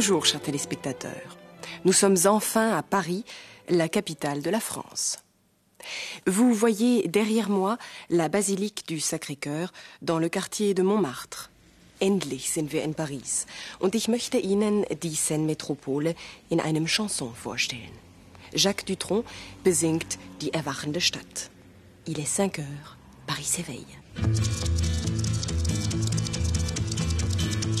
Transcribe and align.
Bonjour, 0.00 0.24
chers 0.26 0.40
téléspectateurs. 0.40 1.36
Nous 1.84 1.92
sommes 1.92 2.18
enfin 2.26 2.70
à 2.76 2.84
Paris, 2.84 3.24
la 3.68 3.88
capitale 3.88 4.42
de 4.42 4.48
la 4.48 4.60
France. 4.60 5.18
Vous 6.24 6.54
voyez 6.54 7.08
derrière 7.08 7.50
moi 7.50 7.78
la 8.08 8.28
basilique 8.28 8.86
du 8.86 9.00
Sacré-Cœur 9.00 9.72
dans 10.00 10.20
le 10.20 10.28
quartier 10.28 10.72
de 10.72 10.84
Montmartre. 10.84 11.50
Endlich 12.00 12.48
sind 12.48 12.72
wir 12.72 12.84
in 12.84 12.94
Paris 12.94 13.44
und 13.80 13.96
ich 13.96 14.06
möchte 14.06 14.38
Ihnen 14.38 14.84
die 15.02 15.16
Seine-Metropole 15.16 16.14
in 16.48 16.60
einem 16.60 16.86
Chanson 16.86 17.34
vorstellen. 17.34 17.98
Jacques 18.54 18.86
Dutronc 18.86 19.24
besingt 19.64 20.16
die 20.40 20.54
erwachende 20.54 21.00
Stadt. 21.00 21.50
Il 22.06 22.20
est 22.20 22.28
5 22.28 22.58
heures, 22.58 22.96
Paris 23.26 23.50
s'éveille. 23.50 24.67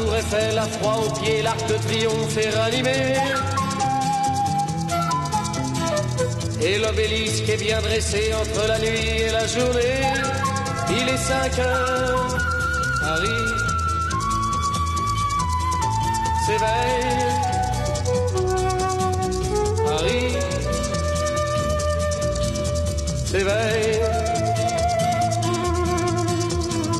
Tour 0.00 0.16
Eiffel 0.16 0.58
a 0.58 0.66
froid 0.66 0.96
aux 1.04 1.20
pieds, 1.20 1.42
l'arc 1.42 1.66
de 1.68 1.74
triomphe 1.74 2.36
est 2.36 2.50
ranimé. 2.50 3.14
Et 6.62 6.78
l'obélisque 6.78 7.48
est 7.48 7.56
bien 7.56 7.80
dressé 7.80 8.32
entre 8.34 8.68
la 8.68 8.78
nuit 8.78 9.10
et 9.26 9.30
la 9.30 9.46
journée. 9.46 10.02
Il 10.90 11.08
est 11.08 11.16
5 11.16 11.58
heures, 11.58 12.38
Paris 13.00 13.48
s'éveille. 16.46 17.30
Paris 19.86 20.36
s'éveille. 23.26 24.09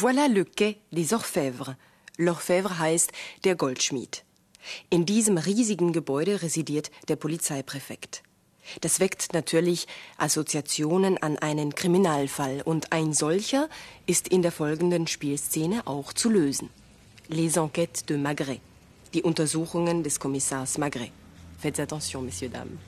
Voilà 0.00 0.28
le 0.28 0.44
quai 0.44 0.78
des 0.92 1.12
Orfèvres. 1.12 1.74
L'Orfèvre 2.16 2.78
heißt 2.78 3.12
der 3.44 3.54
Goldschmied. 3.54 4.24
In 4.88 5.04
diesem 5.04 5.36
riesigen 5.36 5.92
Gebäude 5.92 6.40
residiert 6.40 6.90
der 7.08 7.16
Polizeipräfekt. 7.16 8.22
Das 8.80 8.98
weckt 8.98 9.34
natürlich 9.34 9.86
Assoziationen 10.16 11.18
an 11.18 11.36
einen 11.36 11.74
Kriminalfall 11.74 12.62
und 12.64 12.92
ein 12.92 13.12
solcher 13.12 13.68
ist 14.06 14.28
in 14.28 14.40
der 14.40 14.52
folgenden 14.52 15.06
Spielszene 15.06 15.86
auch 15.86 16.14
zu 16.14 16.30
lösen. 16.30 16.70
Les 17.28 17.58
enquêtes 17.58 18.06
de 18.06 18.16
Magret. 18.16 18.62
Die 19.12 19.22
Untersuchungen 19.22 20.02
des 20.02 20.18
Kommissars 20.18 20.78
Magret. 20.78 21.12
Faites 21.58 21.78
attention, 21.78 22.24
messieurs, 22.24 22.50
dames. 22.50 22.78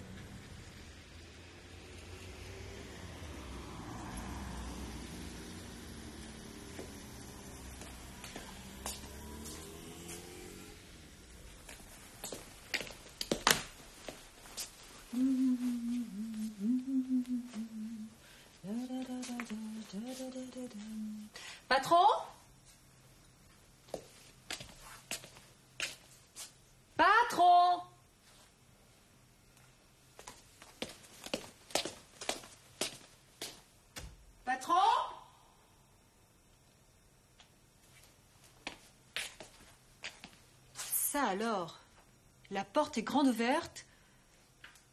Porte 42.72 42.98
est 42.98 43.02
grande 43.02 43.28
ouverte 43.28 43.86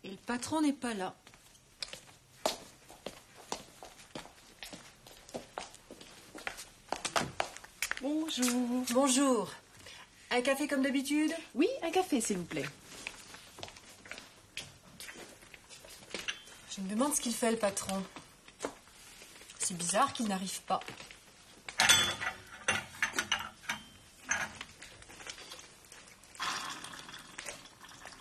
et 0.04 0.10
le 0.10 0.18
patron 0.18 0.62
n'est 0.62 0.74
pas 0.74 0.94
là. 0.94 1.16
Bonjour. 8.02 8.86
Bonjour. 8.92 9.52
Un 10.32 10.42
café 10.42 10.68
comme 10.68 10.84
d'habitude? 10.84 11.34
Oui, 11.56 11.68
un 11.82 11.92
café, 11.92 12.22
s'il 12.22 12.38
vous 12.38 12.46
plaît. 12.46 12.66
Je 16.72 16.82
me 16.82 16.90
demande 16.90 17.14
ce 17.14 17.22
qu'il 17.22 17.34
fait 17.34 17.52
le 17.52 17.58
patron. 17.58 18.04
C'est 19.58 19.76
bizarre 19.76 20.14
qu'il 20.14 20.28
n'arrive 20.28 20.62
pas. 20.62 20.80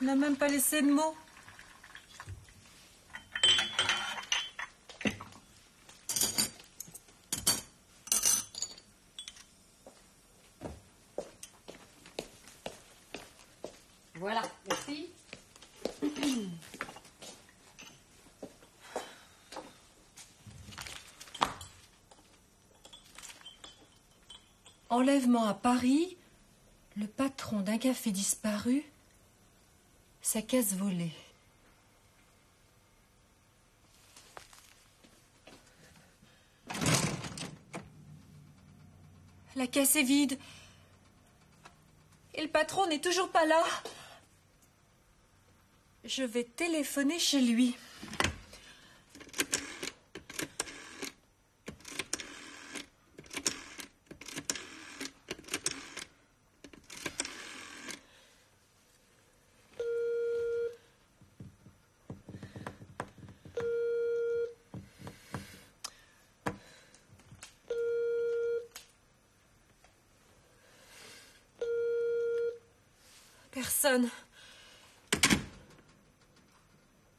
Il 0.00 0.06
n'a 0.06 0.14
même 0.14 0.36
pas 0.36 0.46
laissé 0.48 0.80
de 0.80 0.90
mots. 0.92 1.14
Voilà, 14.14 14.42
merci. 14.68 15.10
Enlèvement 24.90 25.46
à 25.46 25.54
Paris, 25.54 26.16
le 26.96 27.06
patron 27.06 27.60
d'un 27.60 27.78
café 27.78 28.10
disparu, 28.10 28.84
sa 30.30 30.42
caisse 30.42 30.74
volée. 30.74 31.10
La 39.56 39.66
caisse 39.66 39.96
est 39.96 40.02
vide. 40.02 40.38
Et 42.34 42.42
le 42.42 42.48
patron 42.48 42.86
n'est 42.88 43.00
toujours 43.00 43.30
pas 43.30 43.46
là. 43.46 43.64
Je 46.04 46.24
vais 46.24 46.44
téléphoner 46.44 47.18
chez 47.18 47.40
lui. 47.40 47.74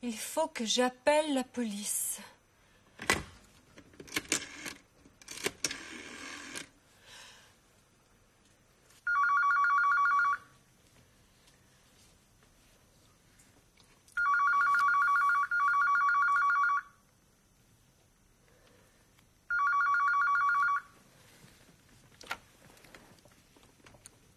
Il 0.02 0.18
faut 0.18 0.48
que 0.48 0.66
j'appelle 0.66 1.34
la 1.34 1.44
police. 1.44 2.20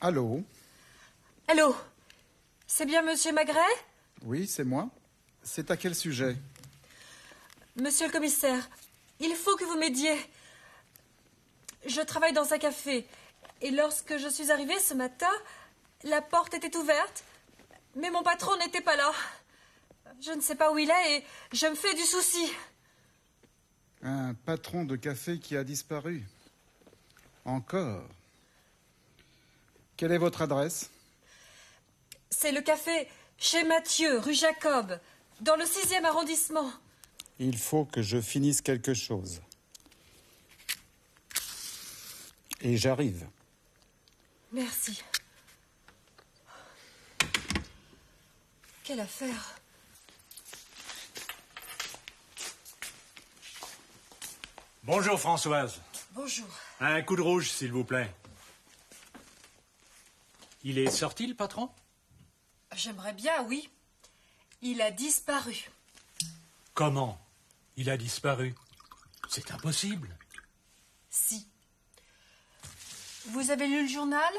Allô? 0.00 0.42
Allô? 1.46 1.76
C'est 2.74 2.86
bien 2.86 3.02
Monsieur 3.02 3.32
Magret 3.32 3.60
Oui, 4.24 4.46
c'est 4.46 4.64
moi. 4.64 4.88
C'est 5.42 5.70
à 5.70 5.76
quel 5.76 5.94
sujet? 5.94 6.38
Monsieur 7.76 8.06
le 8.06 8.12
commissaire, 8.12 8.66
il 9.20 9.34
faut 9.34 9.54
que 9.56 9.64
vous 9.64 9.78
m'aidiez. 9.78 10.16
Je 11.84 12.00
travaille 12.00 12.32
dans 12.32 12.50
un 12.54 12.56
café. 12.56 13.06
Et 13.60 13.70
lorsque 13.72 14.16
je 14.16 14.26
suis 14.26 14.50
arrivée 14.50 14.78
ce 14.78 14.94
matin, 14.94 15.30
la 16.04 16.22
porte 16.22 16.54
était 16.54 16.74
ouverte, 16.74 17.24
mais 17.94 18.08
mon 18.08 18.22
patron 18.22 18.56
n'était 18.56 18.80
pas 18.80 18.96
là. 18.96 19.12
Je 20.22 20.30
ne 20.30 20.40
sais 20.40 20.54
pas 20.54 20.72
où 20.72 20.78
il 20.78 20.88
est 20.88 21.18
et 21.18 21.24
je 21.52 21.66
me 21.66 21.74
fais 21.74 21.92
du 21.92 22.04
souci. 22.04 22.54
Un 24.02 24.32
patron 24.32 24.84
de 24.84 24.96
café 24.96 25.38
qui 25.38 25.58
a 25.58 25.62
disparu. 25.62 26.22
Encore. 27.44 28.08
Quelle 29.98 30.12
est 30.12 30.18
votre 30.18 30.40
adresse? 30.40 30.91
C'est 32.34 32.50
le 32.50 32.62
café 32.62 33.08
chez 33.36 33.62
Mathieu, 33.62 34.18
rue 34.18 34.34
Jacob, 34.34 34.98
dans 35.40 35.54
le 35.56 35.66
sixième 35.66 36.06
arrondissement. 36.06 36.72
Il 37.38 37.58
faut 37.58 37.84
que 37.84 38.00
je 38.00 38.20
finisse 38.20 38.62
quelque 38.62 38.94
chose. 38.94 39.42
Et 42.62 42.78
j'arrive. 42.78 43.28
Merci. 44.50 45.02
Quelle 48.82 49.00
affaire 49.00 49.56
Bonjour 54.84 55.20
Françoise. 55.20 55.80
Bonjour. 56.12 56.48
Un 56.80 57.02
coup 57.02 57.14
de 57.14 57.20
rouge, 57.20 57.50
s'il 57.50 57.72
vous 57.72 57.84
plaît. 57.84 58.10
Il 60.64 60.78
est 60.78 60.90
sorti, 60.90 61.26
le 61.26 61.34
patron? 61.34 61.68
J'aimerais 62.74 63.12
bien, 63.12 63.42
oui. 63.44 63.68
Il 64.62 64.80
a 64.80 64.90
disparu. 64.90 65.70
Comment 66.74 67.18
Il 67.76 67.90
a 67.90 67.96
disparu? 67.96 68.54
C'est 69.28 69.50
impossible. 69.50 70.16
Si. 71.10 71.46
Vous 73.26 73.50
avez 73.50 73.66
lu 73.66 73.82
le 73.82 73.88
journal? 73.88 74.32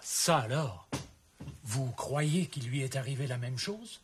Ça 0.00 0.38
alors 0.38 0.88
Vous 1.62 1.90
croyez 1.92 2.46
qu'il 2.46 2.68
lui 2.68 2.82
est 2.82 2.96
arrivé 2.96 3.26
la 3.26 3.38
même 3.38 3.58
chose? 3.58 4.00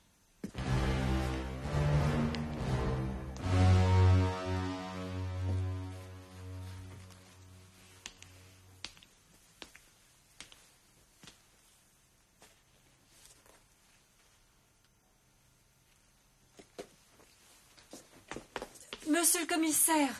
Monsieur 19.19 19.41
le 19.41 19.47
commissaire, 19.47 20.13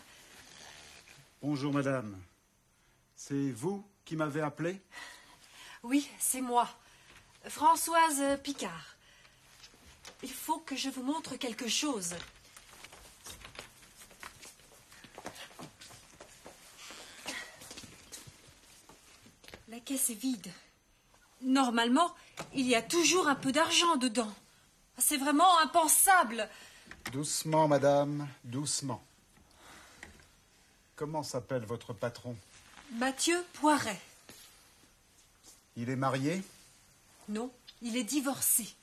Bonjour, 1.43 1.71
madame. 1.71 2.19
C'est 3.15 3.51
vous 3.51 3.87
qui 4.07 4.17
m'avez 4.17 4.41
appelé? 4.41 4.81
Oui, 5.83 6.09
c'est 6.19 6.41
moi. 6.41 6.67
Françoise 7.47 8.41
Picard. 8.43 8.97
Il 10.23 10.33
faut 10.33 10.61
que 10.61 10.77
je 10.77 10.89
vous 10.89 11.03
montre 11.03 11.37
quelque 11.37 11.69
chose. 11.69 12.15
La 19.69 19.81
caisse 19.81 20.09
est 20.09 20.15
vide. 20.15 20.51
Normalement, 21.43 22.15
il 22.55 22.67
y 22.67 22.75
a 22.75 22.83
toujours 22.83 23.29
un 23.29 23.35
peu 23.35 23.53
d'argent 23.53 23.97
dedans. 23.97 24.33
C'est 24.97 25.19
vraiment 25.19 25.59
impensable. 25.59 26.49
Doucement, 27.13 27.69
madame, 27.69 28.29
doucement. 28.45 29.03
Comment 30.97 31.23
s'appelle 31.23 31.65
votre 31.65 31.93
patron? 31.93 32.37
Mathieu 32.95 33.45
Poiret. 33.55 34.01
Il 35.77 35.89
est 35.89 35.97
marié? 35.97 36.43
Non, 37.29 37.51
il 37.83 37.97
est 37.97 38.05
divorcé. 38.05 38.75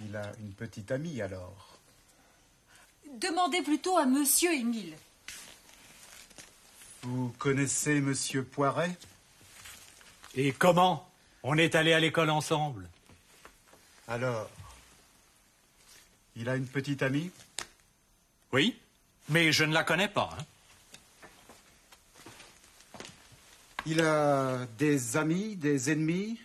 Il 0.00 0.16
a 0.16 0.32
une 0.40 0.52
petite 0.52 0.90
amie 0.90 1.20
alors? 1.22 1.78
Demandez 3.14 3.62
plutôt 3.62 3.96
à 3.96 4.06
Monsieur 4.06 4.52
Émile. 4.52 4.96
Vous 7.02 7.34
connaissez 7.38 8.00
monsieur 8.00 8.44
Poiret? 8.44 8.96
Et 10.34 10.52
comment? 10.52 11.08
On 11.42 11.56
est 11.56 11.74
allés 11.74 11.92
à 11.92 12.00
l'école 12.00 12.30
ensemble? 12.30 12.88
Alors 14.08 14.50
Il 16.38 16.48
a 16.48 16.56
une 16.56 16.66
petite 16.66 17.02
amie 17.02 17.30
Oui, 18.52 18.78
mais 19.28 19.52
je 19.52 19.64
ne 19.64 19.74
la 19.74 19.82
connais 19.84 20.08
pas. 20.08 20.30
hein. 20.38 20.44
Il 23.86 24.00
a 24.00 24.66
des 24.78 25.16
amis, 25.16 25.56
des 25.56 25.90
ennemis 25.90 26.38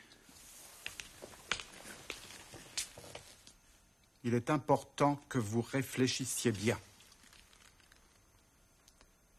Il 4.26 4.34
est 4.34 4.50
important 4.50 5.22
que 5.28 5.38
vous 5.38 5.62
réfléchissiez 5.62 6.52
bien. 6.54 6.80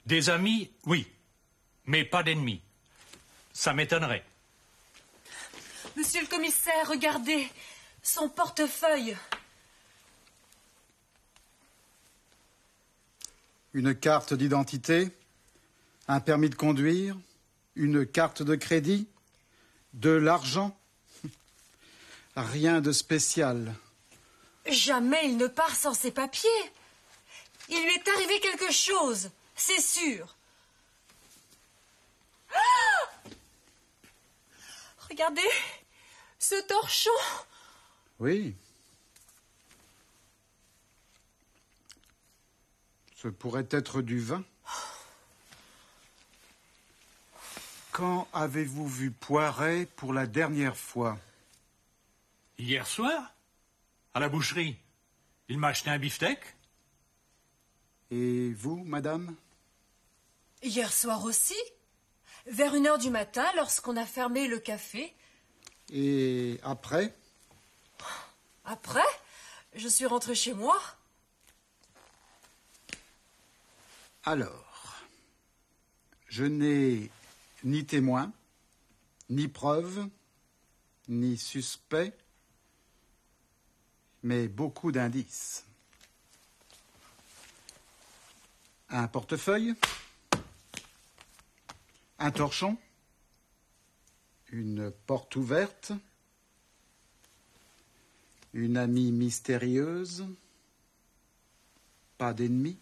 Des 0.05 0.29
amis, 0.29 0.71
oui, 0.85 1.11
mais 1.87 2.05
pas 2.05 2.23
d'ennemis. 2.23 2.61
Ça 3.55 3.73
m'étonnerait. 3.73 4.25
Monsieur 5.97 6.21
le 6.21 6.27
commissaire, 6.27 6.87
regardez 6.89 7.49
son 8.03 8.29
portefeuille. 8.29 9.17
Une 13.75 13.95
carte 13.95 14.35
d'identité, 14.35 15.11
un 16.09 16.21
permis 16.21 16.49
de 16.49 16.55
conduire, 16.55 17.17
une 17.75 18.07
carte 18.07 18.43
de 18.43 18.55
crédit, 18.55 19.09
de 19.95 20.11
l'argent. 20.11 20.77
Rien 22.37 22.81
de 22.81 22.93
spécial. 22.93 23.75
Jamais 24.67 25.27
il 25.27 25.37
ne 25.37 25.47
part 25.47 25.75
sans 25.75 25.93
ses 25.93 26.11
papiers. 26.11 26.49
Il 27.69 27.83
lui 27.83 27.95
est 27.95 28.09
arrivé 28.09 28.41
quelque 28.41 28.73
chose, 28.73 29.31
c'est 29.57 29.81
sûr. 29.81 30.37
Ah 32.53 33.29
Regardez 35.11 35.43
ce 36.39 36.61
torchon. 36.67 37.11
Oui. 38.19 38.55
Ce 43.25 43.29
pourrait 43.31 43.69
être 43.71 44.03
du 44.03 44.21
vin. 44.21 44.45
Quand 47.91 48.29
avez-vous 48.35 48.87
vu 48.87 49.11
Poiret 49.13 49.87
pour 49.97 50.13
la 50.13 50.27
dernière 50.27 50.77
fois? 50.77 51.19
Hier 52.59 52.87
soir 52.87 53.33
À 54.13 54.21
la 54.21 54.29
boucherie. 54.29 54.77
Il 55.49 55.57
m'a 55.57 55.69
acheté 55.69 55.89
un 55.89 55.99
beefsteak 55.99 56.39
Et 58.11 58.53
vous, 58.53 58.85
madame? 58.85 59.35
Hier 60.63 60.93
soir 60.93 61.25
aussi. 61.25 61.57
Vers 62.45 62.75
une 62.75 62.87
heure 62.87 62.99
du 62.99 63.09
matin, 63.09 63.47
lorsqu'on 63.57 63.97
a 63.97 64.05
fermé 64.05 64.49
le 64.49 64.59
café. 64.59 65.15
Et 65.91 66.61
après? 66.63 67.17
Après, 68.67 69.01
je 69.75 69.89
suis 69.89 70.05
rentrée 70.05 70.35
chez 70.35 70.53
moi. 70.53 70.79
Alors, 74.27 75.03
je 76.29 76.45
n'ai 76.45 77.11
ni 77.63 77.85
témoin, 77.85 78.33
ni 79.29 79.49
preuve, 79.49 80.09
ni 81.09 81.37
suspect, 81.37 82.17
mais 84.23 84.49
beaucoup 84.49 84.93
d'indices. 84.93 85.67
Un 88.89 89.09
portefeuille, 89.09 89.75
un 92.19 92.31
torchon, 92.31 92.79
une 94.53 94.91
porte 94.91 95.37
ouverte, 95.37 95.93
une 98.55 98.79
amie 98.79 99.13
mystérieuse, 99.13 100.27
pas 102.17 102.33
d'ennemi. 102.33 102.79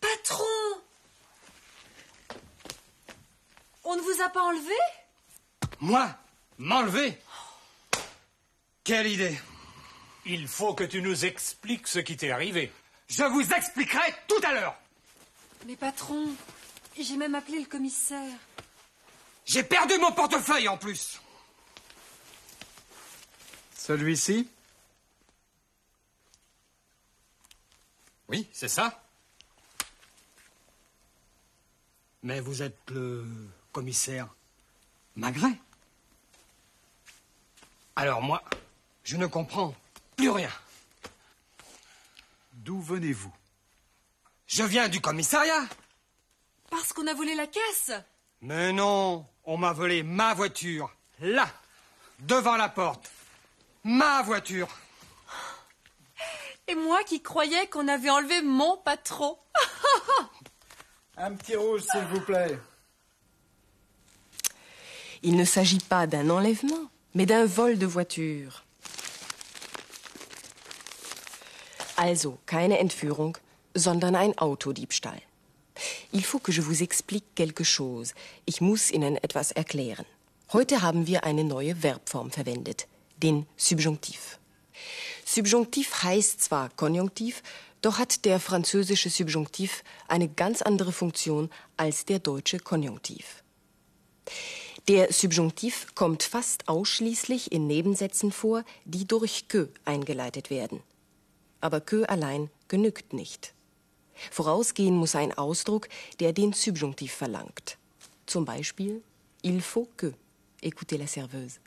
Patron 0.00 0.44
On 3.84 3.96
ne 3.96 4.00
vous 4.00 4.21
a 4.21 4.21
pas 4.32 4.42
enlevé? 4.42 4.74
Moi 5.80 6.08
M'enlever? 6.58 7.18
Quelle 8.84 9.06
idée 9.06 9.38
Il 10.26 10.46
faut 10.46 10.74
que 10.74 10.84
tu 10.84 11.02
nous 11.02 11.24
expliques 11.24 11.88
ce 11.88 11.98
qui 11.98 12.16
t'est 12.16 12.30
arrivé. 12.30 12.72
Je 13.08 13.24
vous 13.24 13.52
expliquerai 13.52 14.14
tout 14.28 14.40
à 14.44 14.52
l'heure 14.52 14.76
Mais 15.66 15.76
patron, 15.76 16.28
j'ai 16.98 17.16
même 17.16 17.34
appelé 17.34 17.60
le 17.60 17.66
commissaire. 17.66 18.36
J'ai 19.44 19.62
perdu 19.62 19.98
mon 19.98 20.12
portefeuille 20.12 20.68
en 20.68 20.78
plus 20.78 21.20
Celui-ci? 23.76 24.48
Oui, 28.28 28.48
c'est 28.52 28.68
ça. 28.68 29.02
Mais 32.22 32.40
vous 32.40 32.62
êtes 32.62 32.78
le 32.90 33.26
commissaire 33.72 34.28
Magret. 35.16 35.58
Alors 37.96 38.22
moi, 38.22 38.42
je 39.04 39.16
ne 39.16 39.26
comprends 39.26 39.74
plus 40.16 40.30
rien. 40.30 40.50
D'où 42.52 42.80
venez-vous? 42.80 43.32
Je 44.46 44.62
viens 44.62 44.88
du 44.88 45.00
commissariat. 45.00 45.64
Parce 46.70 46.92
qu'on 46.92 47.06
a 47.06 47.14
volé 47.14 47.34
la 47.34 47.46
caisse 47.46 47.92
Mais 48.40 48.72
non, 48.72 49.26
on 49.44 49.56
m'a 49.56 49.72
volé 49.72 50.02
ma 50.02 50.34
voiture. 50.34 50.94
Là, 51.20 51.48
devant 52.20 52.56
la 52.56 52.68
porte. 52.68 53.10
Ma 53.84 54.22
voiture. 54.22 54.68
Et 56.68 56.74
moi 56.74 57.02
qui 57.04 57.20
croyais 57.20 57.66
qu'on 57.66 57.88
avait 57.88 58.10
enlevé 58.10 58.40
mon 58.42 58.76
patron. 58.78 59.38
Un 61.16 61.34
petit 61.34 61.56
rouge, 61.56 61.82
s'il 61.82 62.04
vous 62.04 62.20
plaît. 62.20 62.58
Il 65.22 65.36
ne 65.36 65.44
s'agit 65.44 65.78
pas 65.88 66.06
d'un 66.06 66.30
enlèvement, 66.30 66.90
mais 67.14 67.26
d'un 67.26 67.46
vol 67.46 67.78
de 67.78 67.86
voiture. 67.86 68.64
Also, 71.96 72.38
keine 72.46 72.78
Entführung, 72.80 73.36
sondern 73.74 74.16
ein 74.16 74.34
Autodiebstahl. 74.38 75.20
Il 76.12 76.24
faut 76.24 76.40
que 76.40 76.52
je 76.52 76.60
vous 76.60 76.82
explique 76.82 77.34
quelque 77.34 77.64
chose. 77.64 78.14
Ich 78.46 78.60
muss 78.60 78.90
Ihnen 78.90 79.16
etwas 79.22 79.52
erklären. 79.52 80.04
Heute 80.52 80.82
haben 80.82 81.06
wir 81.06 81.24
eine 81.24 81.44
neue 81.44 81.76
Verbform 81.76 82.30
verwendet, 82.30 82.86
den 83.16 83.46
Subjunktiv. 83.56 84.38
Subjunktiv 85.24 86.02
heißt 86.02 86.42
zwar 86.42 86.68
Konjunktiv, 86.70 87.42
doch 87.80 87.98
hat 87.98 88.24
der 88.24 88.38
französische 88.38 89.08
Subjunktiv 89.08 89.82
eine 90.08 90.28
ganz 90.28 90.60
andere 90.60 90.92
Funktion 90.92 91.48
als 91.76 92.04
der 92.04 92.18
deutsche 92.18 92.58
Konjunktiv. 92.58 93.42
Der 94.88 95.12
Subjunktiv 95.12 95.94
kommt 95.94 96.24
fast 96.24 96.68
ausschließlich 96.68 97.52
in 97.52 97.68
Nebensätzen 97.68 98.32
vor, 98.32 98.64
die 98.84 99.06
durch 99.06 99.46
que 99.46 99.68
eingeleitet 99.84 100.50
werden. 100.50 100.82
Aber 101.60 101.80
que 101.80 102.08
allein 102.08 102.50
genügt 102.66 103.12
nicht. 103.12 103.54
Vorausgehen 104.30 104.96
muss 104.96 105.14
ein 105.14 105.32
Ausdruck, 105.32 105.88
der 106.18 106.32
den 106.32 106.52
Subjunktiv 106.52 107.12
verlangt. 107.12 107.78
Zum 108.26 108.44
Beispiel 108.44 109.02
Il 109.42 109.60
faut 109.60 109.88
que. 109.96 110.14
Écoutez 110.62 110.96
la 110.96 111.06
serveuse. 111.06 111.60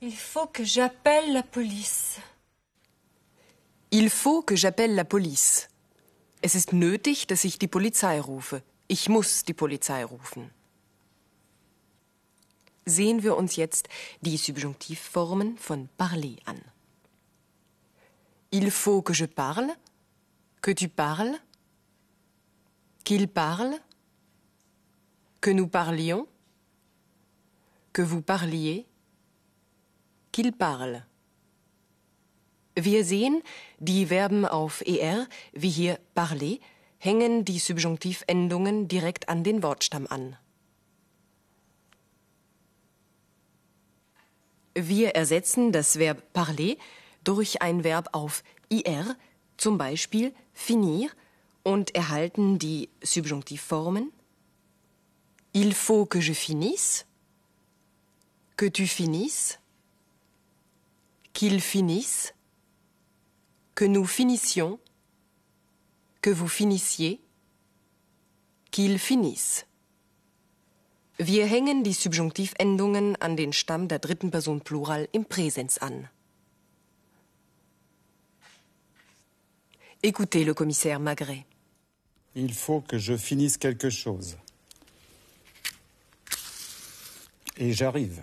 Il 0.00 0.16
faut 0.16 0.46
que 0.52 0.64
j'appelle 0.64 1.32
la 1.32 1.42
police. 1.42 2.18
Il 3.90 4.10
faut 4.10 4.42
que 4.42 4.56
j'appelle 4.56 4.94
la 4.94 5.04
police. 5.04 5.68
Es 6.42 6.54
ist 6.54 6.72
nötig, 6.72 7.26
dass 7.26 7.44
ich 7.44 7.58
die 7.58 7.68
Polizei 7.68 8.20
rufe. 8.20 8.62
Ich 8.88 9.08
muss 9.08 9.44
die 9.44 9.54
Polizei 9.54 10.04
rufen. 10.04 10.50
Sehen 12.88 13.24
wir 13.24 13.36
uns 13.36 13.56
jetzt 13.56 13.88
die 14.20 14.36
Subjunktivformen 14.36 15.58
von 15.58 15.88
parler 15.98 16.36
an. 16.44 16.60
Il 18.52 18.70
faut 18.70 19.02
que 19.02 19.12
je 19.12 19.26
parle, 19.26 19.74
que 20.62 20.70
tu 20.70 20.88
parles, 20.88 21.36
qu'il 23.02 23.26
parle, 23.26 23.80
que 25.40 25.50
nous 25.50 25.66
parlions, 25.66 26.28
que 27.92 28.02
vous 28.02 28.22
parliez, 28.22 28.86
qu'il 30.30 30.52
parle. 30.52 31.04
Wir 32.76 33.04
sehen, 33.04 33.42
die 33.80 34.06
Verben 34.06 34.44
auf 34.44 34.82
er, 34.86 35.26
wie 35.52 35.70
hier 35.70 35.98
parler, 36.14 36.58
hängen 36.98 37.44
die 37.44 37.58
Subjunktivendungen 37.58 38.86
direkt 38.86 39.28
an 39.28 39.42
den 39.42 39.64
Wortstamm 39.64 40.06
an. 40.08 40.36
Wir 44.78 45.14
ersetzen 45.14 45.72
das 45.72 45.98
Verb 45.98 46.34
parler 46.34 46.74
durch 47.24 47.62
ein 47.62 47.82
Verb 47.82 48.10
auf 48.12 48.44
ir, 48.68 49.16
zum 49.56 49.78
Beispiel 49.78 50.34
finir, 50.52 51.10
und 51.62 51.94
erhalten 51.94 52.58
die 52.58 52.90
Subjunktivformen 53.02 54.12
Il 55.54 55.72
faut 55.72 56.04
que 56.04 56.20
je 56.20 56.34
finisse, 56.34 57.06
que 58.58 58.66
tu 58.66 58.86
finisses, 58.86 59.58
qu'il 61.32 61.62
finisse, 61.62 62.34
que 63.74 63.86
nous 63.86 64.04
finissions, 64.04 64.78
que 66.20 66.30
vous 66.30 66.48
finissiez, 66.48 67.22
qu'il 68.70 68.98
finisse. 68.98 69.65
Wir 71.18 71.46
hängen 71.46 71.82
die 71.82 71.94
Subjunktivendungen 71.94 73.16
an 73.16 73.36
den 73.36 73.54
Stamm 73.54 73.88
der 73.88 73.98
dritten 73.98 74.30
Person 74.30 74.60
Plural 74.60 75.08
im 75.12 75.24
Präsens 75.24 75.78
an. 75.78 76.10
Écoutez 80.02 80.44
le 80.44 80.52
commissaire 80.52 81.00
Magret. 81.00 81.46
Il 82.34 82.52
faut 82.52 82.82
que 82.82 82.98
je 82.98 83.16
finisse 83.16 83.56
quelque 83.56 83.88
chose. 83.88 84.36
Et 87.56 87.72
j'arrive. 87.72 88.22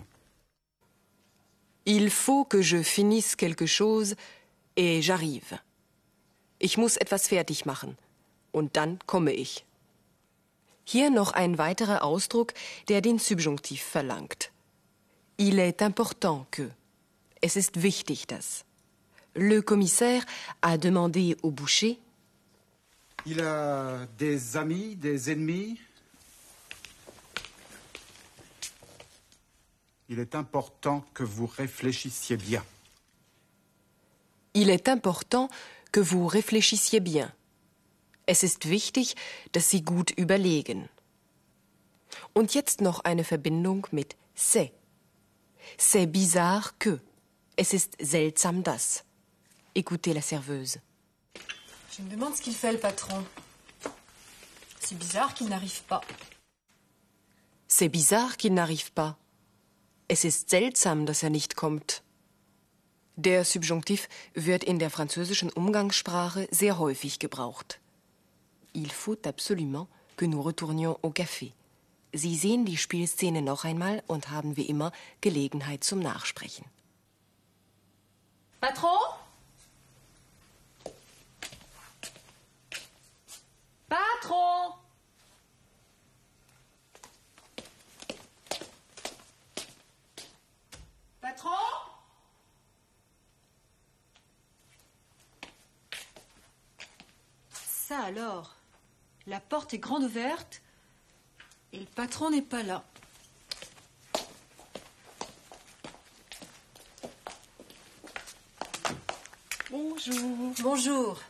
Il 1.84 2.10
faut 2.10 2.44
que 2.44 2.62
je 2.62 2.80
finisse 2.84 3.34
quelque 3.34 3.66
chose 3.66 4.14
et 4.76 5.02
j'arrive. 5.02 5.58
Ich 6.60 6.78
muss 6.78 6.96
etwas 6.96 7.26
fertig 7.26 7.66
machen 7.66 7.96
und 8.52 8.76
dann 8.76 9.00
komme 9.06 9.32
ich. 9.32 9.64
Hier 10.84 11.10
noch 11.10 11.32
ein 11.32 11.58
weiterer 11.58 12.02
Ausdruck, 12.02 12.52
der 12.88 13.00
den 13.00 13.18
Subjunktiv 13.18 13.82
verlangt. 13.82 14.50
Il 15.36 15.58
est 15.58 15.82
important 15.82 16.46
que. 16.50 16.70
Es 17.40 17.56
ist 17.56 17.82
wichtig, 17.82 18.26
dass. 18.26 18.64
Le 19.34 19.62
commissaire 19.62 20.24
a 20.62 20.78
demandé 20.78 21.36
au 21.42 21.50
boucher 21.50 21.98
Il 23.26 23.40
a 23.40 24.06
des 24.18 24.56
amis, 24.56 24.96
des 24.96 25.30
ennemis. 25.30 25.80
Il 30.08 30.18
est 30.18 30.34
important 30.34 31.04
que 31.14 31.24
vous 31.24 31.46
réfléchissiez 31.46 32.36
bien. 32.36 32.62
Il 34.52 34.68
est 34.68 34.88
important 34.88 35.48
que 35.90 36.00
vous 36.00 36.26
réfléchissiez 36.26 37.00
bien. 37.00 37.32
Es 38.26 38.42
ist 38.42 38.68
wichtig, 38.68 39.16
dass 39.52 39.70
Sie 39.70 39.82
gut 39.82 40.10
überlegen. 40.10 40.88
Und 42.32 42.54
jetzt 42.54 42.80
noch 42.80 43.00
eine 43.00 43.24
Verbindung 43.24 43.86
mit 43.90 44.16
c'est. 44.34 44.72
C'est 45.78 46.06
bizarre 46.06 46.72
que. 46.78 47.00
Es 47.56 47.72
ist 47.72 47.96
seltsam 48.00 48.62
dass. 48.62 49.04
Écoutez 49.74 50.12
la 50.14 50.22
serveuse. 50.22 50.80
Je 51.96 52.02
me 52.02 52.10
demande 52.10 52.34
ce 52.34 52.42
qu'il 52.42 52.54
fait, 52.54 52.72
le 52.72 52.78
patron. 52.78 53.24
C'est 54.80 54.98
bizarre 54.98 55.34
qu'il 55.34 55.48
n'arrive 55.48 55.82
pas. 55.84 56.00
C'est 57.68 57.88
bizarre 57.88 58.36
qu'il 58.36 58.54
n'arrive 58.54 58.92
pas. 58.92 59.16
Es 60.08 60.24
ist 60.24 60.50
seltsam, 60.50 61.06
dass 61.06 61.22
er 61.22 61.30
nicht 61.30 61.56
kommt. 61.56 62.02
Der 63.16 63.44
Subjunktiv 63.44 64.08
wird 64.34 64.64
in 64.64 64.78
der 64.78 64.90
französischen 64.90 65.50
Umgangssprache 65.50 66.48
sehr 66.50 66.78
häufig 66.78 67.20
gebraucht. 67.20 67.80
Il 68.74 68.90
faut 68.90 69.26
absolument 69.26 69.88
que 70.16 70.24
nous 70.24 70.42
retournions 70.42 70.98
au 71.02 71.10
café. 71.10 71.52
Sie 72.12 72.36
sehen 72.36 72.64
die 72.64 72.76
Spielszene 72.76 73.42
noch 73.42 73.64
einmal 73.64 74.02
und 74.06 74.30
haben 74.30 74.56
wie 74.56 74.66
immer 74.66 74.92
Gelegenheit 75.20 75.82
zum 75.82 76.00
Nachsprechen. 76.00 76.64
Patron 78.60 78.98
Patron 83.88 84.74
Patron 91.20 91.50
Ça 97.52 98.04
alors 98.04 98.56
La 99.26 99.40
porte 99.40 99.72
est 99.72 99.78
grande 99.78 100.04
ouverte 100.04 100.60
et 101.72 101.78
le 101.78 101.86
patron 101.86 102.30
n'est 102.30 102.42
pas 102.42 102.62
là. 102.62 102.84
Bonjour. 109.70 110.52
Bonjour. 110.60 111.22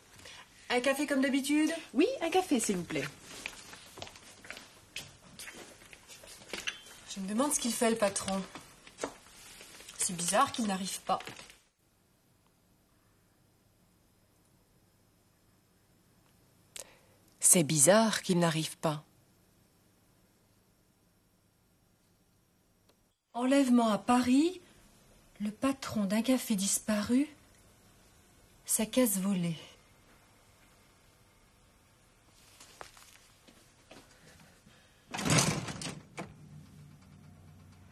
Un 0.71 0.81
café 0.81 1.07
comme 1.07 1.21
d'habitude? 1.21 1.73
Oui, 1.93 2.07
un 2.21 2.31
café, 2.31 2.59
s'il 2.59 2.77
vous 2.77 2.83
plaît. 2.83 3.07
Je 7.15 7.21
me 7.21 7.29
demande 7.29 7.55
ce 7.55 7.61
qu'il 7.61 7.73
fait 7.73 7.91
le 7.91 7.97
patron. 7.97 8.43
C'est 9.99 10.17
bizarre 10.17 10.51
qu'il 10.51 10.67
n'arrive 10.67 11.01
pas. 11.03 11.21
C'est 17.55 17.63
bizarre 17.63 18.23
qu'il 18.23 18.41
n'arrive 18.41 18.77
pas. 18.79 19.05
Enlèvement 23.33 23.91
à 23.91 23.99
Paris, 23.99 24.61
le 25.39 25.53
patron 25.53 26.05
d'un 26.05 26.23
café 26.23 26.57
disparu, 26.57 27.29
sa 28.65 28.87
caisse 28.87 29.19
volée. 29.19 29.57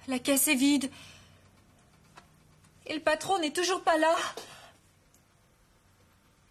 La 0.09 0.18
caisse 0.18 0.48
est 0.48 0.57
vide. 0.57 0.90
Et 2.87 2.94
le 2.94 3.01
patron 3.01 3.38
n'est 3.38 3.53
toujours 3.53 3.85
pas 3.85 3.96
là. 3.96 4.16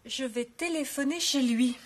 Je 0.05 0.23
vais 0.23 0.45
téléphoner 0.45 1.19
chez 1.19 1.41
lui. 1.41 1.77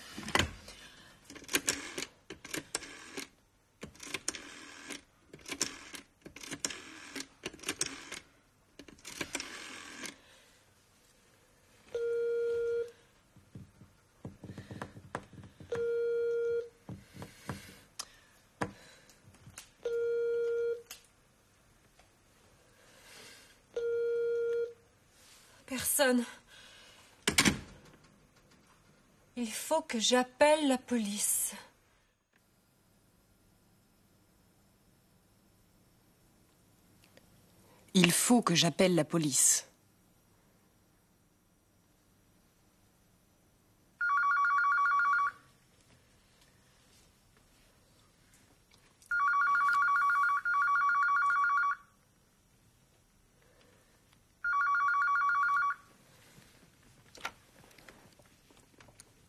Il 29.38 29.52
faut 29.52 29.82
que 29.82 30.00
j'appelle 30.00 30.68
la 30.68 30.78
police. 30.78 31.54
Il 37.94 38.12
faut 38.12 38.42
que 38.42 38.56
j'appelle 38.56 38.94
la 38.94 39.06
police. 39.06 39.66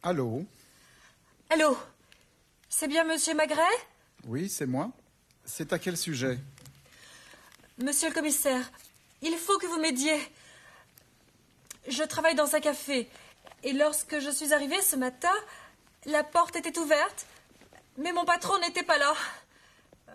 Allô 0.07 0.45
Allô 1.51 1.77
C'est 2.69 2.86
bien 2.97 3.05
Monsieur 3.05 3.35
Magret 3.35 3.61
Oui, 4.25 4.49
c'est 4.49 4.65
moi. 4.65 4.91
C'est 5.45 5.75
à 5.75 5.79
quel 5.79 5.99
sujet? 5.99 6.39
Monsieur 7.77 8.09
le 8.09 8.15
commissaire, 8.15 8.73
il 9.21 9.35
faut 9.35 9.59
que 9.59 9.67
vous 9.67 9.79
m'aidiez. 9.79 10.19
Je 11.89 12.03
travaille 12.05 12.35
dans 12.35 12.55
un 12.55 12.61
café. 12.61 13.11
Et 13.65 13.75
lorsque 13.75 14.19
je 14.19 14.31
suis 14.31 14.55
arrivée 14.55 14.81
ce 14.81 14.97
matin, 14.97 15.35
la 16.07 16.25
porte 16.25 16.57
était 16.57 16.79
ouverte, 16.79 17.27
mais 17.99 18.13
mon 18.13 18.25
patron 18.25 18.59
n'était 18.61 18.83
pas 18.83 18.97
là. 18.97 19.13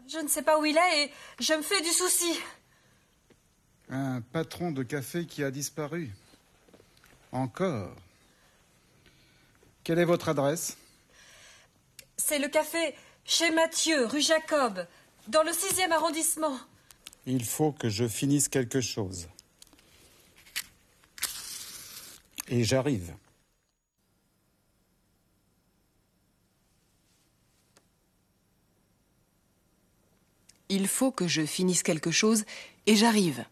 Je 0.08 0.18
ne 0.18 0.28
sais 0.28 0.42
pas 0.42 0.58
où 0.58 0.66
il 0.66 0.76
est 0.76 1.04
et 1.04 1.12
je 1.40 1.54
me 1.54 1.62
fais 1.62 1.82
du 1.82 1.92
souci. 1.92 2.34
Un 3.90 4.22
patron 4.22 4.72
de 4.72 4.82
café 4.82 5.28
qui 5.28 5.44
a 5.44 5.52
disparu. 5.52 6.10
Encore. 7.32 7.94
Quelle 9.84 10.00
est 10.00 10.06
votre 10.06 10.30
adresse? 10.30 10.78
C'est 12.24 12.40
le 12.40 12.48
café 12.48 12.96
chez 13.26 13.52
Mathieu, 13.52 14.06
rue 14.06 14.22
Jacob, 14.22 14.86
dans 15.28 15.44
le 15.44 15.52
sixième 15.52 15.92
arrondissement. 15.92 16.58
Il 17.26 17.44
faut 17.44 17.72
que 17.72 17.90
je 17.90 18.08
finisse 18.08 18.48
quelque 18.48 18.80
chose. 18.80 19.28
Et 22.48 22.64
j'arrive. 22.64 23.14
Il 30.70 30.88
faut 30.88 31.12
que 31.12 31.28
je 31.28 31.46
finisse 31.46 31.84
quelque 31.84 32.12
chose 32.12 32.46
et 32.86 32.96
j'arrive. 32.96 33.44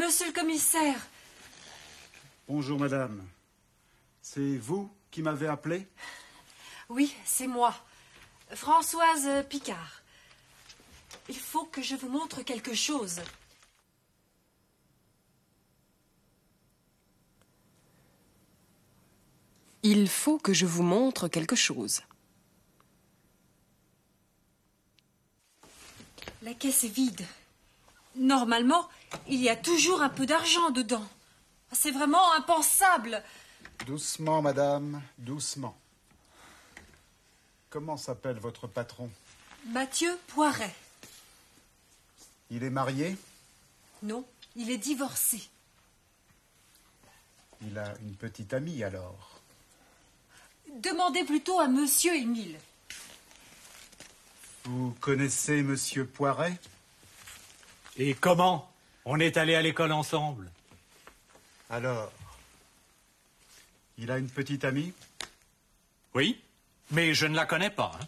Monsieur 0.00 0.28
le 0.28 0.32
commissaire, 0.32 0.98
Bonjour, 2.48 2.80
madame. 2.80 3.22
C'est 4.22 4.56
vous 4.56 4.90
qui 5.10 5.20
m'avez 5.20 5.46
appelé? 5.46 5.86
Oui, 6.88 7.14
c'est 7.26 7.46
moi, 7.46 7.74
Françoise 8.54 9.28
Picard. 9.50 10.00
Il 11.28 11.36
faut 11.36 11.66
que 11.66 11.82
je 11.82 11.96
vous 11.96 12.08
montre 12.08 12.42
quelque 12.42 12.72
chose. 12.72 13.20
Il 19.82 20.08
faut 20.08 20.38
que 20.38 20.54
je 20.54 20.64
vous 20.64 20.82
montre 20.82 21.28
quelque 21.28 21.56
chose. 21.56 22.00
La 26.42 26.54
caisse 26.54 26.84
est 26.84 26.88
vide. 26.88 27.26
Normalement, 28.20 28.86
il 29.28 29.40
y 29.40 29.48
a 29.48 29.56
toujours 29.56 30.02
un 30.02 30.10
peu 30.10 30.26
d'argent 30.26 30.68
dedans. 30.70 31.08
C'est 31.72 31.90
vraiment 31.90 32.34
impensable. 32.34 33.22
Doucement, 33.86 34.42
madame, 34.42 35.00
doucement. 35.16 35.74
Comment 37.70 37.96
s'appelle 37.96 38.38
votre 38.38 38.66
patron? 38.66 39.10
Mathieu 39.68 40.18
Poiret. 40.26 40.74
Il 42.50 42.62
est 42.62 42.70
marié? 42.70 43.16
Non, 44.02 44.26
il 44.54 44.70
est 44.70 44.76
divorcé. 44.76 45.48
Il 47.62 47.78
a 47.78 47.94
une 48.02 48.16
petite 48.16 48.52
amie 48.52 48.84
alors. 48.84 49.40
Demandez 50.74 51.24
plutôt 51.24 51.58
à 51.58 51.68
Monsieur 51.68 52.14
Émile. 52.14 52.58
Vous 54.64 54.94
connaissez 55.00 55.62
monsieur 55.62 56.06
Poiret? 56.06 56.58
Et 57.96 58.14
comment 58.14 58.70
On 59.04 59.18
est 59.20 59.36
allé 59.36 59.54
à 59.54 59.62
l'école 59.62 59.92
ensemble. 59.92 60.50
Alors, 61.68 62.12
il 63.98 64.10
a 64.10 64.18
une 64.18 64.28
petite 64.28 64.64
amie 64.64 64.92
Oui, 66.14 66.40
mais 66.90 67.14
je 67.14 67.26
ne 67.26 67.36
la 67.36 67.46
connais 67.46 67.70
pas. 67.70 67.92
hein. 68.00 68.06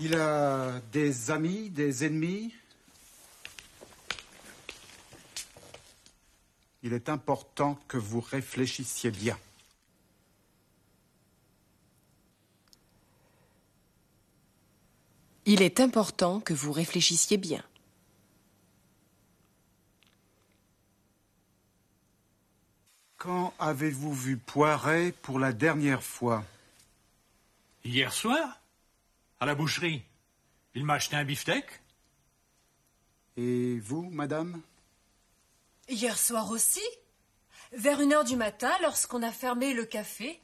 Il 0.00 0.14
a 0.16 0.80
des 0.92 1.30
amis, 1.30 1.70
des 1.70 2.04
ennemis? 2.04 2.52
Il 6.82 6.92
est 6.92 7.08
important 7.08 7.78
que 7.86 7.96
vous 7.96 8.20
réfléchissiez 8.20 9.12
bien. 9.12 9.38
Il 15.44 15.60
est 15.60 15.80
important 15.80 16.40
que 16.40 16.54
vous 16.54 16.70
réfléchissiez 16.70 17.36
bien. 17.36 17.64
Quand 23.16 23.52
avez-vous 23.58 24.14
vu 24.14 24.36
Poiret 24.36 25.12
pour 25.22 25.38
la 25.38 25.52
dernière 25.52 26.02
fois? 26.02 26.44
Hier 27.84 28.12
soir, 28.12 28.60
à 29.40 29.46
la 29.46 29.54
boucherie, 29.54 30.02
il 30.74 30.84
m'a 30.84 30.94
acheté 30.94 31.16
un 31.16 31.24
beefsteak. 31.24 31.64
Et 33.36 33.78
vous, 33.80 34.10
madame? 34.10 34.60
Hier 35.88 36.18
soir 36.18 36.50
aussi 36.50 36.82
Vers 37.72 38.00
une 38.00 38.12
heure 38.12 38.24
du 38.24 38.36
matin, 38.36 38.70
lorsqu'on 38.82 39.22
a 39.22 39.32
fermé 39.32 39.72
le 39.72 39.84
café. 39.84 40.38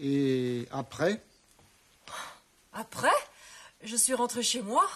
Et 0.00 0.66
après? 0.70 1.22
Après, 2.72 3.08
je 3.84 3.96
suis 3.96 4.14
rentrée 4.14 4.42
chez 4.42 4.62
moi. 4.62 4.88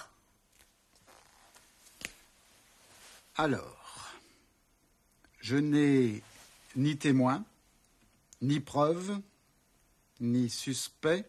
Alors, 3.36 4.12
je 5.40 5.56
n'ai 5.56 6.22
ni 6.74 6.96
témoin, 6.96 7.44
ni 8.40 8.60
preuve, 8.60 9.20
ni 10.20 10.50
suspect, 10.50 11.28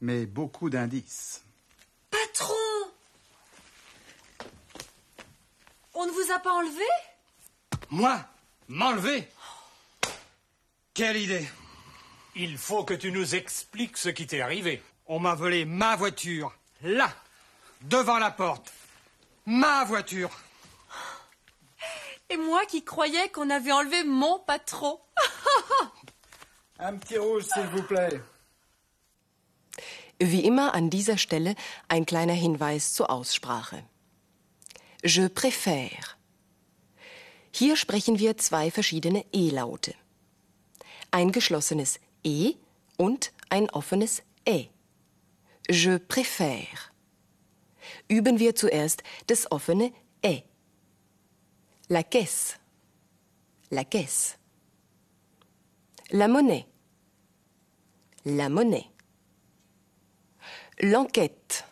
mais 0.00 0.26
beaucoup 0.26 0.68
d'indices. 0.68 1.42
Patron 2.10 2.54
On 5.94 6.06
ne 6.06 6.10
vous 6.10 6.32
a 6.32 6.38
pas 6.40 6.52
enlevé? 6.52 6.84
Moi? 7.90 8.22
M'enlever? 8.68 9.28
Quelle 10.92 11.16
idée 11.16 11.48
Il 12.34 12.58
faut 12.58 12.84
que 12.84 12.94
tu 12.94 13.12
nous 13.12 13.34
expliques 13.34 13.96
ce 13.96 14.08
qui 14.08 14.26
t'est 14.26 14.40
arrivé. 14.40 14.82
On 15.06 15.18
m'a 15.18 15.34
volé 15.34 15.64
ma 15.64 15.96
voiture, 15.96 16.52
là, 16.82 17.10
devant 17.82 18.18
la 18.18 18.30
porte. 18.30 18.72
Ma 19.46 19.84
voiture. 19.84 20.30
Et 22.30 22.36
moi 22.38 22.64
qui 22.66 22.82
croyais 22.82 23.28
qu'on 23.28 23.50
avait 23.50 23.72
enlevé 23.72 24.02
mon 24.04 24.38
patron. 24.38 24.98
Un 26.78 26.96
petit 26.96 27.18
rouge, 27.18 27.44
s'il 27.44 27.66
vous 27.66 27.82
plaît. 27.82 28.20
Wie 30.20 30.40
immer 30.40 30.74
an 30.74 30.88
dieser 30.88 31.18
Stelle 31.18 31.54
ein 31.88 32.06
kleiner 32.06 32.34
Hinweis 32.34 32.94
zur 32.94 33.10
Aussprache. 33.10 33.82
Je 35.02 35.28
préfère. 35.28 36.16
Hier 37.52 37.76
sprechen 37.76 38.18
wir 38.18 38.36
zwei 38.38 38.70
verschiedene 38.70 39.24
E-Laute. 39.32 39.94
Ein 41.10 41.30
geschlossenes 41.30 42.00
E 42.24 42.54
und 42.96 43.32
ein 43.50 43.68
offenes 43.70 44.22
Ä. 44.46 44.70
Je 45.68 45.96
préfère. 45.96 46.92
Üben 48.08 48.38
wir 48.38 48.54
zuerst 48.54 49.02
das 49.26 49.50
offene 49.50 49.92
Ä. 50.22 50.42
La 51.88 52.02
caisse. 52.02 52.58
La 53.70 53.84
caisse. 53.84 54.38
La 56.10 56.28
monnaie. 56.28 56.66
La 58.24 58.48
monnaie. 58.48 58.90
L'enquête. 60.80 61.64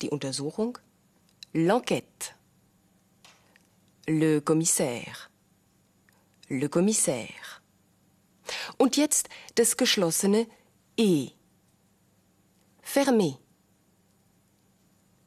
Die 0.00 0.10
Untersuchung. 0.10 0.76
L'enquête. 1.54 2.34
Le 4.08 4.40
commissaire. 4.40 5.30
Le 6.50 6.68
commissaire. 6.68 7.62
Und 8.78 8.96
jetzt 8.96 9.28
das 9.54 9.76
geschlossene 9.76 10.46
E. 10.98 11.30
Fermé. 12.84 13.36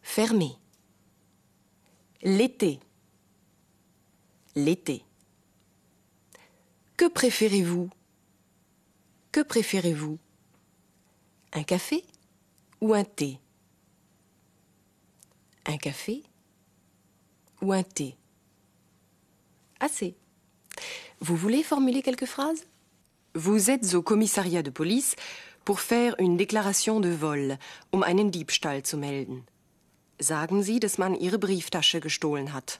Fermé. 0.01 0.51
L'été. 2.23 2.79
L'été. 4.55 5.03
Que 6.95 7.09
préférez-vous? 7.09 7.89
Que 9.31 9.41
préférez-vous? 9.41 10.17
Un 11.53 11.63
café 11.63 12.05
ou 12.79 12.93
un 12.93 13.03
thé? 13.03 13.39
Un 15.65 15.77
café 15.77 16.23
ou 17.61 17.73
un 17.73 17.83
thé? 17.83 18.15
Assez. 19.79 20.15
Vous 21.19 21.35
voulez 21.35 21.63
formuler 21.63 22.01
quelques 22.01 22.25
phrases? 22.25 22.65
Vous 23.33 23.69
êtes 23.69 23.93
au 23.93 24.01
commissariat 24.01 24.63
de 24.63 24.69
police 24.69 25.15
pour 25.67 25.81
faire 25.81 26.15
une 26.17 26.37
déclaration 26.37 27.01
de 27.01 27.09
vol, 27.09 27.57
um 27.91 28.01
einen 28.01 28.31
Diebstahl 28.31 28.83
zu 28.83 28.95
melden. 28.95 29.45
Sagen 30.17 30.63
Sie, 30.63 30.79
dass 30.79 30.97
man 30.97 31.13
Ihre 31.13 31.39
Brieftasche 31.39 31.99
gestohlen 31.99 32.53
hat. 32.53 32.79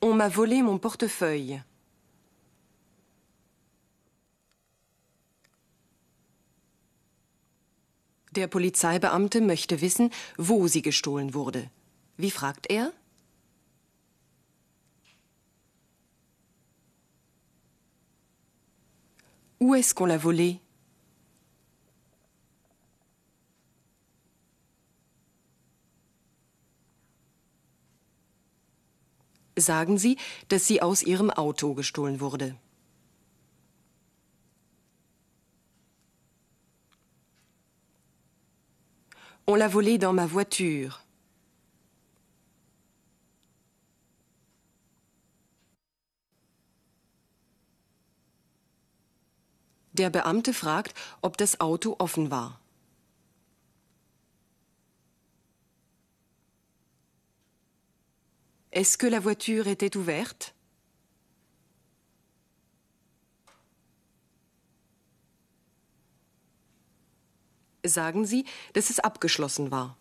On 0.00 0.14
m'a 0.16 0.30
volé 0.30 0.62
mon 0.62 0.78
portefeuille. 0.78 1.62
Der 8.30 8.46
Polizeibeamte 8.46 9.42
möchte 9.42 9.82
wissen, 9.82 10.10
wo 10.38 10.66
sie 10.66 10.80
gestohlen 10.80 11.34
wurde. 11.34 11.70
Wie 12.16 12.30
fragt 12.30 12.70
er? 12.70 12.94
Où 19.60 19.74
est-ce 19.74 19.94
qu'on 19.94 20.06
l'a 20.06 20.18
volé 20.18 20.60
Sagen 29.58 29.96
Sie, 29.96 30.18
dass 30.50 30.66
sie 30.66 30.82
aus 30.82 31.02
Ihrem 31.02 31.30
Auto 31.30 31.72
gestohlen 31.72 32.20
wurde. 32.20 32.54
On 39.46 39.54
l'a 39.54 39.68
volé 39.68 39.96
dans 39.96 40.12
ma 40.12 40.26
voiture. 40.26 41.05
Der 49.96 50.10
Beamte 50.10 50.52
fragt, 50.52 50.94
ob 51.22 51.38
das 51.38 51.58
Auto 51.58 51.96
offen 51.98 52.30
war. 52.30 52.60
Est-ce 58.70 58.98
que 58.98 59.06
la 59.06 59.20
voiture 59.20 59.66
était 59.68 59.96
ouverte 59.96 60.52
Sagen 67.82 68.26
Sie, 68.26 68.44
dass 68.74 68.90
es 68.90 69.00
abgeschlossen 69.00 69.70
war. 69.70 69.96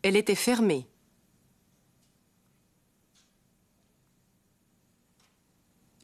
Elle 0.00 0.16
était 0.16 0.36
fermée. 0.36 0.86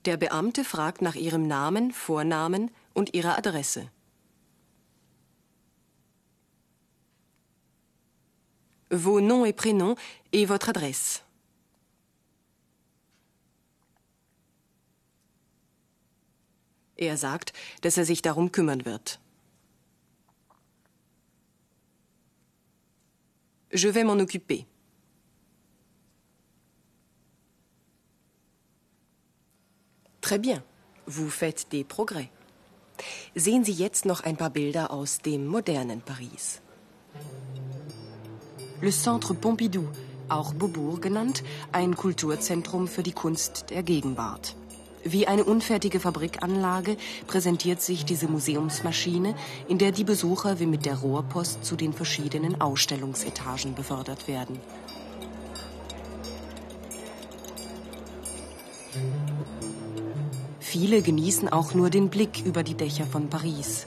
Der 0.05 0.17
Beamte 0.17 0.65
fragt 0.65 1.03
nach 1.03 1.17
ihrem 1.17 1.47
Namen, 1.47 1.93
Vornamen 1.93 2.71
und 2.95 3.15
ihrer 3.15 3.37
Adresse. 3.37 3.91
Vos 8.91 9.21
noms 9.21 9.47
et 9.47 9.57
prénoms 9.57 9.97
et 10.33 10.49
votre 10.49 10.71
adresse. 10.71 11.21
Er 16.97 17.17
sagt, 17.17 17.53
dass 17.83 17.97
er 17.97 18.05
sich 18.05 18.23
darum 18.23 18.51
kümmern 18.51 18.85
wird. 18.85 19.21
Je 23.71 23.95
vais 23.95 24.05
m'en 24.05 24.21
occuper. 24.21 24.65
Très 30.29 30.39
bien. 30.39 30.63
Vous 31.07 31.31
faites 31.31 31.69
des 31.73 31.85
progrès. 31.85 32.29
Sehen 33.35 33.65
Sie 33.65 33.73
jetzt 33.73 34.05
noch 34.05 34.23
ein 34.25 34.37
paar 34.37 34.51
Bilder 34.51 34.91
aus 34.91 35.21
dem 35.21 35.47
modernen 35.47 36.03
Paris. 36.03 36.61
Le 38.83 38.91
Centre 38.91 39.33
Pompidou, 39.33 39.89
auch 40.29 40.53
Beaubourg 40.53 41.01
genannt, 41.01 41.43
ein 41.73 41.97
Kulturzentrum 41.97 42.89
für 42.89 43.03
die 43.03 43.13
Kunst 43.13 43.71
der 43.71 43.83
Gegenwart. 43.83 44.55
Wie 45.03 45.27
eine 45.27 45.45
unfertige 45.45 45.99
Fabrikanlage 45.99 46.99
präsentiert 47.27 47.81
sich 47.81 48.05
diese 48.05 48.29
Museumsmaschine, 48.29 49.35
in 49.67 49.79
der 49.79 49.93
die 49.93 50.05
Besucher 50.05 50.61
wie 50.61 50.67
mit 50.67 50.85
der 50.85 50.99
Rohrpost 50.99 51.65
zu 51.65 51.75
den 51.75 51.95
verschiedenen 51.95 52.61
Ausstellungsetagen 52.61 53.75
befördert 53.75 54.29
werden. 54.29 54.61
Viele 60.71 61.01
genießen 61.01 61.49
auch 61.49 61.73
nur 61.73 61.89
den 61.89 62.11
Blick 62.11 62.45
über 62.45 62.63
die 62.63 62.75
Dächer 62.75 63.07
von 63.07 63.31
Paris. 63.31 63.87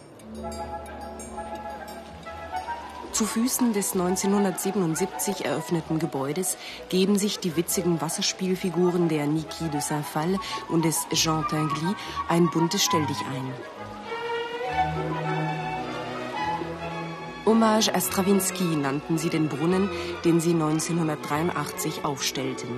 Zu 3.12 3.26
Füßen 3.26 3.72
des 3.74 3.92
1977 3.94 5.46
eröffneten 5.46 6.00
Gebäudes 6.00 6.58
geben 6.90 7.20
sich 7.20 7.38
die 7.38 7.56
witzigen 7.56 8.02
Wasserspielfiguren 8.02 9.10
der 9.10 9.28
Niki 9.28 9.70
de 9.72 9.80
Saint-Phal 9.80 10.40
und 10.70 10.84
des 10.84 11.06
Jean 11.14 11.46
Tinguely 11.48 11.94
ein 12.30 12.50
buntes 12.50 12.84
Stelldich 12.84 13.22
ein. 13.32 13.54
Hommage 17.46 17.94
à 17.94 18.02
Stravinsky 18.02 18.76
nannten 18.76 19.20
sie 19.20 19.30
den 19.30 19.50
Brunnen, 19.50 19.88
den 20.26 20.40
sie 20.40 20.54
1983 20.54 22.06
aufstellten. 22.06 22.70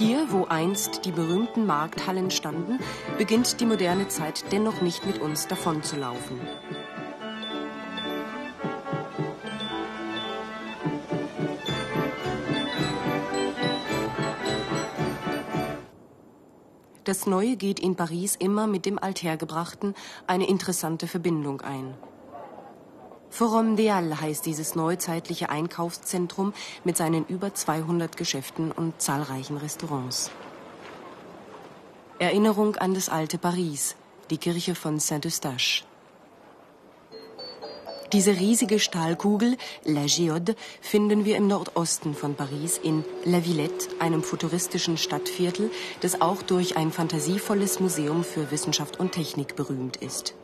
Hier, 0.00 0.32
wo 0.32 0.46
einst 0.46 1.04
die 1.04 1.12
berühmten 1.12 1.66
Markthallen 1.66 2.30
standen, 2.30 2.78
beginnt 3.18 3.60
die 3.60 3.66
moderne 3.66 4.08
Zeit 4.08 4.50
dennoch 4.50 4.80
nicht 4.80 5.04
mit 5.04 5.18
uns 5.18 5.46
davonzulaufen. 5.46 6.40
Das 17.04 17.26
Neue 17.26 17.56
geht 17.56 17.78
in 17.78 17.94
Paris 17.94 18.36
immer 18.36 18.66
mit 18.66 18.86
dem 18.86 18.98
Althergebrachten 18.98 19.94
eine 20.26 20.48
interessante 20.48 21.08
Verbindung 21.08 21.60
ein. 21.60 21.94
Forum 23.40 23.74
Deal 23.74 24.20
heißt 24.20 24.44
dieses 24.44 24.74
neuzeitliche 24.74 25.48
Einkaufszentrum 25.48 26.52
mit 26.84 26.98
seinen 26.98 27.24
über 27.24 27.54
200 27.54 28.14
Geschäften 28.18 28.70
und 28.70 29.00
zahlreichen 29.00 29.56
Restaurants. 29.56 30.30
Erinnerung 32.18 32.76
an 32.76 32.92
das 32.92 33.08
alte 33.08 33.38
Paris, 33.38 33.96
die 34.28 34.36
Kirche 34.36 34.74
von 34.74 35.00
Saint-Eustache. 35.00 35.84
Diese 38.12 38.32
riesige 38.32 38.78
Stahlkugel, 38.78 39.56
La 39.84 40.04
Géode, 40.04 40.54
finden 40.82 41.24
wir 41.24 41.38
im 41.38 41.46
Nordosten 41.46 42.14
von 42.14 42.34
Paris 42.34 42.76
in 42.76 43.06
La 43.24 43.46
Villette, 43.46 43.88
einem 44.00 44.22
futuristischen 44.22 44.98
Stadtviertel, 44.98 45.70
das 46.02 46.20
auch 46.20 46.42
durch 46.42 46.76
ein 46.76 46.92
fantasievolles 46.92 47.80
Museum 47.80 48.22
für 48.22 48.50
Wissenschaft 48.50 49.00
und 49.00 49.12
Technik 49.12 49.56
berühmt 49.56 49.96
ist. 49.96 50.34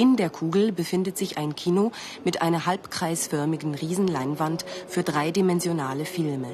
In 0.00 0.16
der 0.16 0.30
Kugel 0.30 0.72
befindet 0.72 1.18
sich 1.18 1.36
ein 1.36 1.54
Kino 1.54 1.92
mit 2.24 2.40
einer 2.40 2.64
halbkreisförmigen 2.64 3.74
Riesenleinwand 3.74 4.64
für 4.88 5.02
dreidimensionale 5.02 6.06
Filme. 6.06 6.48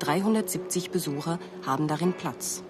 370 0.00 0.90
Besucher 0.90 1.38
haben 1.64 1.88
darin 1.88 2.12
Platz. 2.12 2.62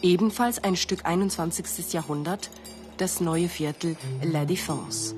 Ebenfalls 0.00 0.64
ein 0.64 0.74
Stück 0.74 1.04
21. 1.04 1.92
Jahrhundert, 1.92 2.48
das 2.96 3.20
neue 3.20 3.50
Viertel 3.50 3.96
La 4.22 4.44
Défense. 4.44 5.14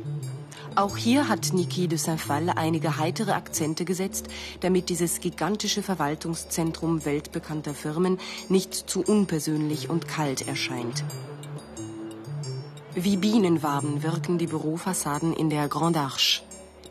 Auch 0.74 0.96
hier 0.96 1.28
hat 1.28 1.52
Niki 1.52 1.86
de 1.86 1.96
Saint-Phal 1.96 2.50
einige 2.50 2.98
heitere 2.98 3.34
Akzente 3.34 3.84
gesetzt, 3.84 4.26
damit 4.58 4.88
dieses 4.88 5.20
gigantische 5.20 5.84
Verwaltungszentrum 5.84 7.04
weltbekannter 7.04 7.72
Firmen 7.72 8.18
nicht 8.48 8.74
zu 8.74 9.00
unpersönlich 9.00 9.88
und 9.90 10.08
kalt 10.08 10.48
erscheint. 10.48 11.04
Wie 12.96 13.16
Bienenwaben 13.16 14.04
wirken 14.04 14.38
die 14.38 14.46
Bürofassaden 14.46 15.32
in 15.32 15.50
der 15.50 15.66
Grande 15.66 15.98
Arche. 15.98 16.42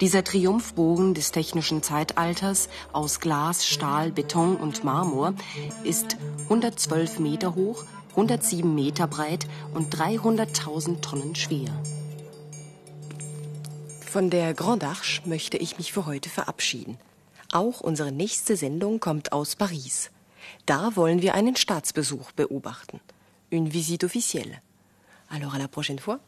Dieser 0.02 0.26
Triumphbogen 0.26 1.14
des 1.14 1.32
technischen 1.32 1.82
Zeitalters 1.82 2.68
aus 2.92 3.22
Glas, 3.22 3.66
Stahl, 3.66 4.12
Beton 4.12 4.58
und 4.58 4.84
Marmor 4.84 5.34
ist 5.86 6.18
112 6.44 7.20
Meter 7.20 7.56
hoch, 7.56 7.86
107 8.12 8.76
Meter 8.76 9.08
breit 9.08 9.48
und 9.74 9.96
300.000 9.96 11.00
Tonnen 11.00 11.36
schwer. 11.36 11.72
Von 14.06 14.30
der 14.30 14.54
Grande 14.54 14.88
Arche 14.88 15.22
möchte 15.24 15.56
ich 15.56 15.78
mich 15.78 15.94
für 15.94 16.06
heute 16.06 16.30
verabschieden. 16.30 16.98
Auch 17.54 17.80
unsere 17.80 18.12
nächste 18.12 18.58
Sendung 18.58 19.00
kommt 19.00 19.32
aus 19.32 19.56
Paris. 19.56 20.12
Da 20.66 20.98
wollen 20.98 21.22
wir 21.22 21.34
einen 21.34 21.56
Staatsbesuch 21.56 22.34
beobachten. 22.34 23.00
Une 23.50 23.72
visite 23.72 24.08
officielle. 24.08 24.63
Alors 25.34 25.56
à 25.56 25.58
la 25.58 25.68
prochaine 25.68 25.98
fois. 25.98 26.20